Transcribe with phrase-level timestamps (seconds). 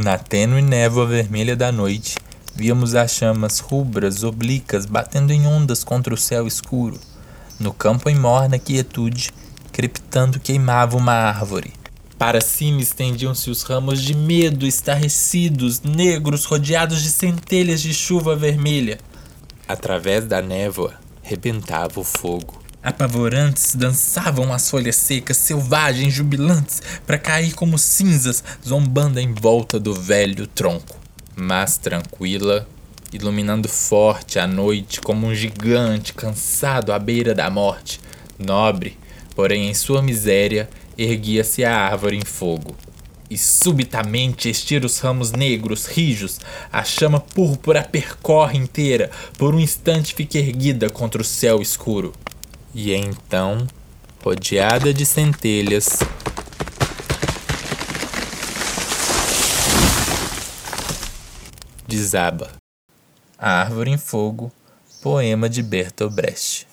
[0.00, 2.18] Na tênue névoa vermelha da noite,
[2.54, 7.00] víamos as chamas rubras, oblíquas, batendo em ondas contra o céu escuro.
[7.58, 9.30] No campo em morna quietude,
[9.72, 11.72] crepitando queimava uma árvore.
[12.16, 19.00] Para cima estendiam-se os ramos de medo, estarrecidos, negros, rodeados de centelhas de chuva vermelha.
[19.66, 20.94] Através da névoa,
[21.24, 22.62] rebentava o fogo.
[22.80, 29.92] Apavorantes dançavam as folhas secas, selvagens, jubilantes, para cair como cinzas, zombando em volta do
[29.92, 30.96] velho tronco.
[31.34, 32.68] Mas tranquila,
[33.12, 38.00] iluminando forte a noite como um gigante cansado à beira da morte,
[38.38, 38.96] nobre,
[39.34, 42.76] porém em sua miséria, erguia-se a árvore em fogo.
[43.28, 46.38] E subitamente estira os ramos negros, rijos,
[46.72, 52.12] a chama púrpura percorre inteira, por um instante fica erguida contra o céu escuro.
[52.80, 53.66] E então,
[54.22, 55.98] rodeada de centelhas,
[61.88, 62.52] desaba.
[63.36, 64.52] A Árvore em Fogo,
[65.02, 66.68] poema de Bertolt Brecht.